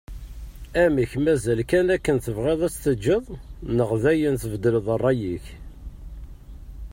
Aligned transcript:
Amek 0.83 1.11
mazal 1.23 1.59
kan 1.69 1.87
akken 1.95 2.17
tebɣiḍ 2.25 2.61
ad 2.67 2.71
tt-teǧǧeḍ 2.73 3.25
neɣ 3.75 3.89
dayen 4.03 4.35
tbeddleḍ 4.37 4.87
rray-ik? 4.99 5.45